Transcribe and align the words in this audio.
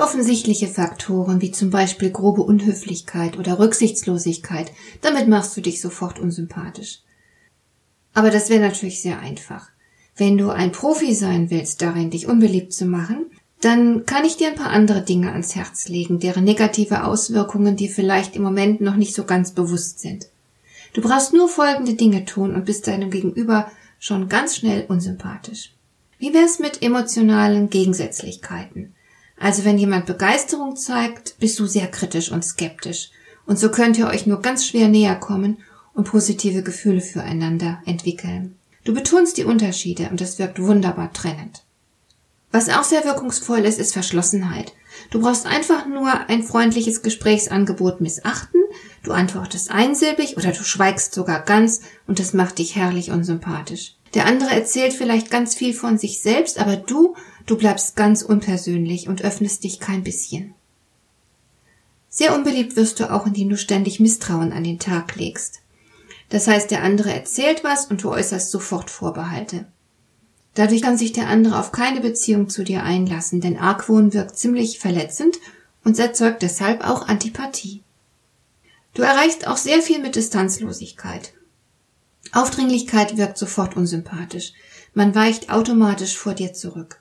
Offensichtliche 0.00 0.68
Faktoren, 0.68 1.40
wie 1.40 1.50
zum 1.50 1.70
Beispiel 1.70 2.10
grobe 2.10 2.42
Unhöflichkeit 2.42 3.38
oder 3.38 3.58
Rücksichtslosigkeit. 3.58 4.72
Damit 5.00 5.28
machst 5.28 5.56
du 5.56 5.60
dich 5.60 5.80
sofort 5.80 6.18
unsympathisch. 6.18 7.00
Aber 8.12 8.30
das 8.30 8.50
wäre 8.50 8.60
natürlich 8.60 9.02
sehr 9.02 9.20
einfach. 9.20 9.68
Wenn 10.16 10.36
du 10.36 10.50
ein 10.50 10.72
Profi 10.72 11.14
sein 11.14 11.50
willst, 11.50 11.82
darin 11.82 12.10
dich 12.10 12.26
unbeliebt 12.26 12.72
zu 12.72 12.84
machen, 12.84 13.26
dann 13.60 14.06
kann 14.06 14.24
ich 14.24 14.36
dir 14.36 14.48
ein 14.48 14.54
paar 14.54 14.70
andere 14.70 15.02
Dinge 15.02 15.32
ans 15.32 15.54
Herz 15.54 15.88
legen, 15.88 16.18
deren 16.18 16.44
negative 16.44 17.04
Auswirkungen 17.04 17.76
dir 17.76 17.90
vielleicht 17.90 18.36
im 18.36 18.42
Moment 18.42 18.80
noch 18.80 18.96
nicht 18.96 19.14
so 19.14 19.24
ganz 19.24 19.52
bewusst 19.52 20.00
sind. 20.00 20.26
Du 20.92 21.02
brauchst 21.02 21.32
nur 21.32 21.48
folgende 21.48 21.94
Dinge 21.94 22.24
tun 22.24 22.54
und 22.54 22.64
bist 22.64 22.86
deinem 22.86 23.10
Gegenüber 23.10 23.70
schon 23.98 24.28
ganz 24.28 24.56
schnell 24.56 24.86
unsympathisch. 24.88 25.72
Wie 26.18 26.34
wär's 26.34 26.58
mit 26.58 26.82
emotionalen 26.82 27.70
Gegensätzlichkeiten? 27.70 28.94
Also 29.40 29.64
wenn 29.64 29.78
jemand 29.78 30.04
Begeisterung 30.04 30.76
zeigt, 30.76 31.38
bist 31.38 31.58
du 31.58 31.66
sehr 31.66 31.88
kritisch 31.88 32.30
und 32.30 32.44
skeptisch. 32.44 33.10
Und 33.46 33.58
so 33.58 33.70
könnt 33.70 33.96
ihr 33.98 34.06
euch 34.06 34.26
nur 34.26 34.42
ganz 34.42 34.66
schwer 34.66 34.86
näher 34.86 35.16
kommen 35.16 35.58
und 35.94 36.04
positive 36.04 36.62
Gefühle 36.62 37.00
füreinander 37.00 37.80
entwickeln. 37.86 38.56
Du 38.84 38.92
betonst 38.92 39.38
die 39.38 39.44
Unterschiede 39.44 40.08
und 40.10 40.20
das 40.20 40.38
wirkt 40.38 40.60
wunderbar 40.60 41.12
trennend. 41.14 41.64
Was 42.52 42.68
auch 42.68 42.84
sehr 42.84 43.04
wirkungsvoll 43.04 43.60
ist, 43.60 43.78
ist 43.78 43.94
Verschlossenheit. 43.94 44.74
Du 45.10 45.22
brauchst 45.22 45.46
einfach 45.46 45.86
nur 45.86 46.12
ein 46.28 46.42
freundliches 46.42 47.00
Gesprächsangebot 47.00 48.02
missachten, 48.02 48.60
du 49.02 49.12
antwortest 49.12 49.70
einsilbig 49.70 50.36
oder 50.36 50.52
du 50.52 50.62
schweigst 50.62 51.14
sogar 51.14 51.40
ganz 51.40 51.80
und 52.06 52.18
das 52.18 52.34
macht 52.34 52.58
dich 52.58 52.76
herrlich 52.76 53.10
unsympathisch. 53.10 53.94
Der 54.14 54.26
andere 54.26 54.50
erzählt 54.50 54.92
vielleicht 54.92 55.30
ganz 55.30 55.54
viel 55.54 55.72
von 55.72 55.98
sich 55.98 56.20
selbst, 56.20 56.58
aber 56.58 56.76
du, 56.76 57.14
du 57.46 57.56
bleibst 57.56 57.96
ganz 57.96 58.22
unpersönlich 58.22 59.08
und 59.08 59.22
öffnest 59.22 59.62
dich 59.64 59.78
kein 59.78 60.02
bisschen. 60.02 60.54
Sehr 62.08 62.34
unbeliebt 62.34 62.74
wirst 62.74 62.98
du 62.98 63.12
auch, 63.12 63.26
indem 63.26 63.50
du 63.50 63.56
ständig 63.56 64.00
Misstrauen 64.00 64.52
an 64.52 64.64
den 64.64 64.80
Tag 64.80 65.14
legst. 65.14 65.60
Das 66.28 66.48
heißt, 66.48 66.70
der 66.70 66.82
andere 66.82 67.12
erzählt 67.12 67.62
was 67.62 67.86
und 67.86 68.02
du 68.02 68.10
äußerst 68.10 68.50
sofort 68.50 68.90
Vorbehalte. 68.90 69.66
Dadurch 70.54 70.82
kann 70.82 70.98
sich 70.98 71.12
der 71.12 71.28
andere 71.28 71.58
auf 71.58 71.70
keine 71.70 72.00
Beziehung 72.00 72.48
zu 72.48 72.64
dir 72.64 72.82
einlassen, 72.82 73.40
denn 73.40 73.58
Argwohn 73.58 74.12
wirkt 74.12 74.36
ziemlich 74.36 74.80
verletzend 74.80 75.38
und 75.84 75.98
erzeugt 75.98 76.42
deshalb 76.42 76.84
auch 76.84 77.06
Antipathie. 77.06 77.82
Du 78.94 79.02
erreichst 79.02 79.46
auch 79.46 79.56
sehr 79.56 79.80
viel 79.80 80.00
mit 80.00 80.16
Distanzlosigkeit. 80.16 81.32
Aufdringlichkeit 82.32 83.16
wirkt 83.16 83.38
sofort 83.38 83.76
unsympathisch. 83.76 84.52
Man 84.94 85.14
weicht 85.14 85.50
automatisch 85.50 86.16
vor 86.16 86.34
dir 86.34 86.52
zurück. 86.52 87.00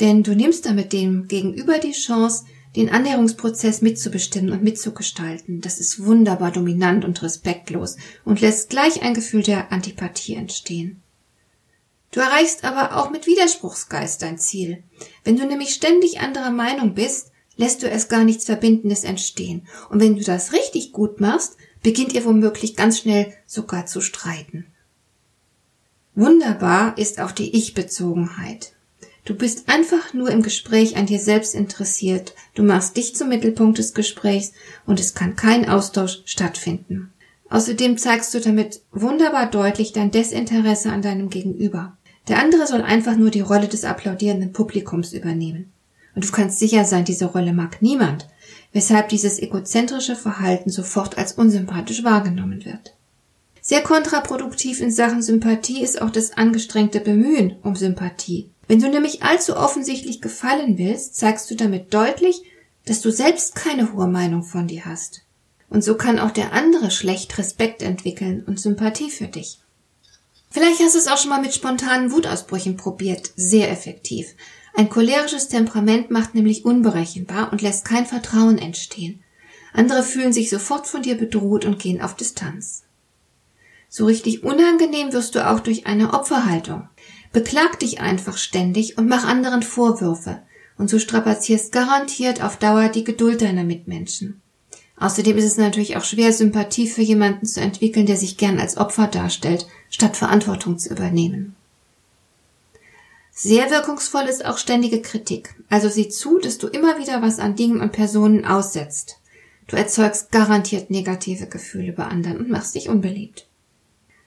Denn 0.00 0.22
du 0.22 0.34
nimmst 0.34 0.66
damit 0.66 0.92
dem 0.92 1.28
Gegenüber 1.28 1.78
die 1.78 1.92
Chance, 1.92 2.44
den 2.76 2.88
Annäherungsprozess 2.88 3.82
mitzubestimmen 3.82 4.52
und 4.52 4.62
mitzugestalten. 4.62 5.60
Das 5.60 5.80
ist 5.80 6.04
wunderbar 6.04 6.52
dominant 6.52 7.04
und 7.04 7.22
respektlos 7.22 7.96
und 8.24 8.40
lässt 8.40 8.70
gleich 8.70 9.02
ein 9.02 9.14
Gefühl 9.14 9.42
der 9.42 9.72
Antipathie 9.72 10.34
entstehen. 10.34 11.02
Du 12.12 12.20
erreichst 12.20 12.64
aber 12.64 12.96
auch 12.96 13.10
mit 13.10 13.26
Widerspruchsgeist 13.26 14.22
dein 14.22 14.38
Ziel. 14.38 14.82
Wenn 15.24 15.36
du 15.36 15.46
nämlich 15.46 15.74
ständig 15.74 16.20
anderer 16.20 16.50
Meinung 16.50 16.94
bist, 16.94 17.30
lässt 17.56 17.82
du 17.82 17.86
erst 17.86 18.08
gar 18.08 18.24
nichts 18.24 18.46
Verbindendes 18.46 19.04
entstehen. 19.04 19.66
Und 19.90 20.00
wenn 20.00 20.16
du 20.16 20.24
das 20.24 20.52
richtig 20.52 20.92
gut 20.92 21.20
machst, 21.20 21.56
beginnt 21.82 22.12
ihr 22.12 22.24
womöglich 22.24 22.76
ganz 22.76 22.98
schnell 22.98 23.32
sogar 23.46 23.86
zu 23.86 24.00
streiten. 24.00 24.66
Wunderbar 26.14 26.98
ist 26.98 27.20
auch 27.20 27.32
die 27.32 27.56
Ich-Bezogenheit. 27.56 28.72
Du 29.24 29.34
bist 29.34 29.68
einfach 29.68 30.12
nur 30.12 30.30
im 30.30 30.42
Gespräch 30.42 30.96
an 30.96 31.06
dir 31.06 31.20
selbst 31.20 31.54
interessiert, 31.54 32.34
du 32.54 32.62
machst 32.62 32.96
dich 32.96 33.14
zum 33.14 33.28
Mittelpunkt 33.28 33.78
des 33.78 33.94
Gesprächs 33.94 34.52
und 34.86 34.98
es 34.98 35.14
kann 35.14 35.36
kein 35.36 35.68
Austausch 35.68 36.22
stattfinden. 36.24 37.12
Außerdem 37.50 37.98
zeigst 37.98 38.32
du 38.32 38.40
damit 38.40 38.80
wunderbar 38.92 39.50
deutlich 39.50 39.92
dein 39.92 40.10
Desinteresse 40.10 40.90
an 40.90 41.02
deinem 41.02 41.30
Gegenüber. 41.30 41.96
Der 42.28 42.38
andere 42.38 42.66
soll 42.66 42.82
einfach 42.82 43.16
nur 43.16 43.30
die 43.30 43.40
Rolle 43.40 43.68
des 43.68 43.84
applaudierenden 43.84 44.52
Publikums 44.52 45.12
übernehmen. 45.12 45.72
Und 46.14 46.24
du 46.24 46.32
kannst 46.32 46.58
sicher 46.58 46.84
sein, 46.84 47.04
diese 47.04 47.26
Rolle 47.26 47.52
mag 47.52 47.82
niemand, 47.82 48.28
weshalb 48.72 49.08
dieses 49.08 49.38
egozentrische 49.38 50.16
Verhalten 50.16 50.70
sofort 50.70 51.18
als 51.18 51.32
unsympathisch 51.32 52.04
wahrgenommen 52.04 52.64
wird. 52.64 52.94
Sehr 53.60 53.82
kontraproduktiv 53.82 54.80
in 54.80 54.90
Sachen 54.90 55.22
Sympathie 55.22 55.82
ist 55.82 56.00
auch 56.00 56.10
das 56.10 56.32
angestrengte 56.32 57.00
Bemühen 57.00 57.56
um 57.62 57.76
Sympathie. 57.76 58.50
Wenn 58.66 58.80
du 58.80 58.88
nämlich 58.88 59.22
allzu 59.22 59.56
offensichtlich 59.56 60.20
gefallen 60.20 60.78
willst, 60.78 61.16
zeigst 61.16 61.50
du 61.50 61.56
damit 61.56 61.92
deutlich, 61.92 62.42
dass 62.86 63.00
du 63.00 63.10
selbst 63.10 63.54
keine 63.54 63.92
hohe 63.92 64.06
Meinung 64.06 64.42
von 64.42 64.66
dir 64.66 64.86
hast. 64.86 65.22
Und 65.68 65.84
so 65.84 65.96
kann 65.96 66.18
auch 66.18 66.30
der 66.30 66.52
andere 66.52 66.90
schlecht 66.90 67.36
Respekt 67.38 67.82
entwickeln 67.82 68.42
und 68.46 68.58
Sympathie 68.58 69.10
für 69.10 69.26
dich. 69.26 69.60
Vielleicht 70.50 70.80
hast 70.80 70.94
du 70.94 70.98
es 70.98 71.06
auch 71.06 71.18
schon 71.18 71.30
mal 71.30 71.40
mit 71.40 71.54
spontanen 71.54 72.10
Wutausbrüchen 72.10 72.76
probiert. 72.76 73.30
Sehr 73.36 73.70
effektiv. 73.70 74.34
Ein 74.74 74.88
cholerisches 74.88 75.48
Temperament 75.48 76.10
macht 76.10 76.34
nämlich 76.34 76.64
unberechenbar 76.64 77.52
und 77.52 77.62
lässt 77.62 77.84
kein 77.84 78.06
Vertrauen 78.06 78.58
entstehen. 78.58 79.22
Andere 79.72 80.02
fühlen 80.02 80.32
sich 80.32 80.50
sofort 80.50 80.86
von 80.86 81.02
dir 81.02 81.16
bedroht 81.16 81.64
und 81.64 81.78
gehen 81.78 82.00
auf 82.00 82.14
Distanz. 82.14 82.84
So 83.88 84.06
richtig 84.06 84.44
unangenehm 84.44 85.12
wirst 85.12 85.34
du 85.34 85.48
auch 85.48 85.60
durch 85.60 85.86
eine 85.86 86.14
Opferhaltung. 86.14 86.88
Beklag 87.32 87.78
dich 87.78 88.00
einfach 88.00 88.36
ständig 88.36 88.98
und 88.98 89.08
mach 89.08 89.24
anderen 89.24 89.62
Vorwürfe. 89.62 90.42
Und 90.78 90.88
so 90.88 90.98
strapazierst 90.98 91.72
garantiert 91.72 92.42
auf 92.42 92.56
Dauer 92.56 92.88
die 92.88 93.04
Geduld 93.04 93.42
deiner 93.42 93.64
Mitmenschen. 93.64 94.40
Außerdem 94.96 95.36
ist 95.38 95.44
es 95.44 95.56
natürlich 95.56 95.96
auch 95.96 96.04
schwer, 96.04 96.32
Sympathie 96.32 96.86
für 96.86 97.02
jemanden 97.02 97.46
zu 97.46 97.60
entwickeln, 97.60 98.06
der 98.06 98.16
sich 98.16 98.36
gern 98.36 98.58
als 98.58 98.76
Opfer 98.76 99.06
darstellt, 99.06 99.66
statt 99.88 100.16
Verantwortung 100.16 100.78
zu 100.78 100.90
übernehmen. 100.90 101.56
Sehr 103.42 103.70
wirkungsvoll 103.70 104.24
ist 104.24 104.44
auch 104.44 104.58
ständige 104.58 105.00
Kritik. 105.00 105.54
Also 105.70 105.88
sieh 105.88 106.10
zu, 106.10 106.38
dass 106.40 106.58
du 106.58 106.66
immer 106.66 106.98
wieder 106.98 107.22
was 107.22 107.38
an 107.38 107.56
Dingen 107.56 107.80
und 107.80 107.90
Personen 107.90 108.44
aussetzt. 108.44 109.18
Du 109.66 109.76
erzeugst 109.76 110.30
garantiert 110.30 110.90
negative 110.90 111.46
Gefühle 111.46 111.94
bei 111.94 112.04
anderen 112.04 112.36
und 112.36 112.50
machst 112.50 112.74
dich 112.74 112.90
unbeliebt. 112.90 113.48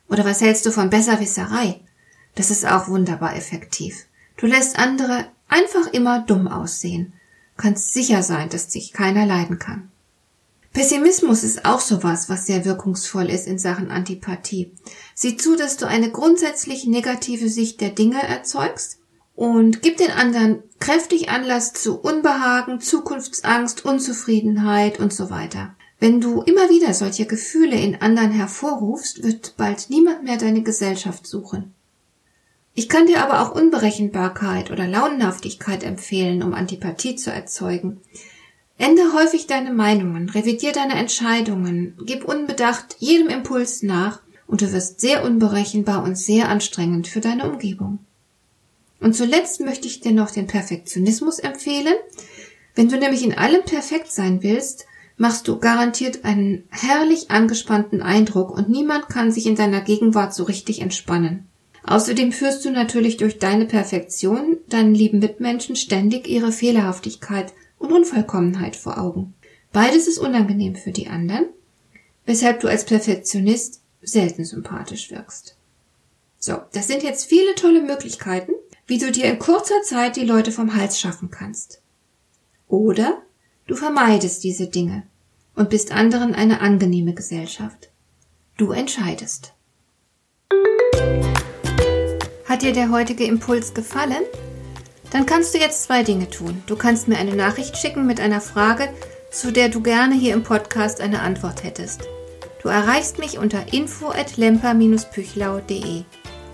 Oder 0.09 0.25
was 0.25 0.41
hältst 0.41 0.66
du 0.66 0.72
von 0.72 0.90
Besserwisserei? 0.90 1.79
Das 2.34 2.50
ist 2.50 2.66
auch 2.66 2.88
wunderbar 2.88 3.35
effektiv. 3.35 4.07
Du 4.35 4.47
lässt 4.47 4.79
andere 4.79 5.28
einfach 5.47 5.94
immer 5.94 6.22
dumm 6.22 6.47
aussehen. 6.47 7.13
Kannst 7.56 7.94
sicher 7.94 8.23
sein, 8.23 8.50
dass 8.50 8.69
dich 8.69 8.94
keiner 8.94 9.28
leiden 9.28 9.59
kann. 9.59 9.91
Pessimismus 10.73 11.44
ist 11.44 11.66
auch 11.66 11.81
sowas, 11.81 12.29
was 12.29 12.47
sehr 12.47 12.66
wirkungsvoll 12.66 13.29
ist 13.29 13.46
in 13.46 13.59
Sachen 13.59 13.91
Antipathie. 13.91 14.72
Sieh 15.13 15.38
zu, 15.38 15.56
dass 15.56 15.78
du 15.78 15.88
eine 15.88 16.09
grundsätzlich 16.09 16.88
negative 16.88 17.47
Sicht 17.47 17.79
der 17.79 17.91
Dinge 17.91 18.19
erzeugst 18.23 19.02
und 19.36 19.82
gib 19.82 19.98
den 19.98 20.12
anderen 20.12 20.64
kräftig 20.80 21.30
Anlass 21.30 21.74
zu 21.74 22.00
Unbehagen, 22.00 22.80
Zukunftsangst, 22.80 23.85
Unzufriedenheit 23.85 25.00
und 25.00 25.14
so 25.14 25.30
weiter. 25.30 25.76
Wenn 26.00 26.20
du 26.20 26.41
immer 26.41 26.70
wieder 26.70 26.94
solche 26.94 27.26
Gefühle 27.26 27.80
in 27.80 28.02
anderen 28.02 28.32
hervorrufst, 28.32 29.24
wird 29.24 29.56
bald 29.56 29.90
niemand 29.90 30.24
mehr 30.24 30.38
deine 30.38 30.62
Gesellschaft 30.62 31.26
suchen. 31.26 31.74
Ich 32.76 32.90
kann 32.90 33.08
dir 33.08 33.24
aber 33.24 33.41
auch 33.41 33.56
Unberechenbarkeit 33.56 34.72
oder 34.72 34.88
Launenhaftigkeit 34.88 35.84
empfehlen, 35.84 36.44
um 36.44 36.53
Antipathie 36.53 37.16
zu 37.16 37.32
erzeugen. 37.32 38.02
Ändere 38.78 39.14
häufig 39.14 39.47
deine 39.47 39.72
Meinungen, 39.72 40.29
revidier 40.29 40.74
deine 40.74 40.96
Entscheidungen, 40.96 41.96
gib 42.06 42.26
unbedacht 42.26 42.96
jedem 42.97 43.29
Impuls 43.29 43.84
nach 43.84 44.22
und 44.47 44.62
du 44.62 44.72
wirst 44.74 45.00
sehr 45.00 45.24
unberechenbar 45.24 46.03
und 46.03 46.18
sehr 46.18 46.50
anstrengend 46.50 47.08
für 47.08 47.22
deine 47.22 47.50
Umgebung. 47.50 48.00
Und 49.03 49.16
zuletzt 49.16 49.59
möchte 49.59 49.88
ich 49.88 50.00
dir 50.00 50.11
noch 50.11 50.32
den 50.32 50.47
Perfektionismus 50.47 51.40
empfehlen. 51.40 51.94
Wenn 52.73 52.90
du 52.90 52.97
nämlich 52.97 53.23
in 53.23 53.38
allem 53.38 53.64
perfekt 53.64 54.11
sein 54.11 54.41
willst, 54.41 54.85
machst 55.17 55.47
du 55.47 55.59
garantiert 55.59 56.26
einen 56.26 56.64
herrlich 56.70 57.29
angespannten 57.29 58.02
Eindruck 58.02 58.50
und 58.50 58.70
niemand 58.70 59.09
kann 59.09 59.32
sich 59.32 59.46
in 59.46 59.55
deiner 59.55 59.82
Gegenwart 59.82 60.34
so 60.34 60.44
richtig 60.44 60.82
entspannen. 60.82 61.47
Außerdem 61.85 62.32
führst 62.32 62.66
du 62.66 62.72
natürlich 62.72 63.17
durch 63.17 63.38
deine 63.38 63.66
Perfektion 63.66 64.58
deinen 64.70 64.96
lieben 64.96 65.20
Mitmenschen 65.20 65.76
ständig 65.76 66.28
ihre 66.28 66.52
Fehlerhaftigkeit 66.52 67.53
und 67.78 67.91
Unvollkommenheit 67.91 68.76
vor 68.76 68.97
Augen. 68.97 69.35
Beides 69.72 70.08
ist 70.08 70.17
unangenehm 70.17 70.76
für 70.76 70.91
die 70.91 71.09
anderen 71.09 71.46
weshalb 72.26 72.61
du 72.61 72.67
als 72.67 72.85
Perfektionist 72.85 73.82
selten 74.02 74.46
sympathisch 74.46 75.11
wirkst. 75.11 75.55
So, 76.40 76.58
das 76.73 76.88
sind 76.88 77.03
jetzt 77.03 77.26
viele 77.26 77.55
tolle 77.55 77.82
Möglichkeiten, 77.82 78.52
wie 78.88 78.97
du 78.97 79.12
dir 79.12 79.26
in 79.26 79.40
kurzer 79.40 79.82
Zeit 79.84 80.16
die 80.16 80.26
Leute 80.26 80.52
vom 80.52 80.76
Hals 80.76 81.00
schaffen 81.00 81.32
kannst. 81.32 81.82
Oder 82.68 83.22
du 83.68 83.76
vermeidest 83.76 84.44
diese 84.44 84.68
Dinge 84.68 85.03
und 85.56 85.70
bist 85.70 85.91
anderen 85.91 86.35
eine 86.35 86.62
angenehme 86.62 87.14
Gesellschaft. 87.14 87.90
Du 88.58 88.72
entscheidest. 88.72 89.53
Hat 92.46 92.62
dir 92.62 92.74
der 92.74 92.91
heutige 92.91 93.24
Impuls 93.26 93.74
gefallen? 93.74 94.24
Dann 95.12 95.26
kannst 95.26 95.53
du 95.53 95.59
jetzt 95.59 95.84
zwei 95.84 96.03
Dinge 96.03 96.29
tun. 96.29 96.64
Du 96.66 96.76
kannst 96.76 97.08
mir 97.08 97.18
eine 97.18 97.36
Nachricht 97.36 97.78
schicken 97.78 98.06
mit 98.06 98.20
einer 98.20 98.41
Frage, 98.41 98.90
zu 99.32 99.52
der 99.52 99.70
du 99.70 99.82
gerne 99.82 100.16
hier 100.16 100.34
im 100.34 100.44
Podcast 100.44 101.02
eine 101.02 101.22
Antwort 101.22 101.64
hättest. 101.64 102.08
Du 102.62 102.70
erreichst 102.70 103.20
mich 103.20 103.38
unter 103.38 103.74
info 103.74 104.09
at 104.09 104.38
lemper-püchlau.de. 104.38 106.03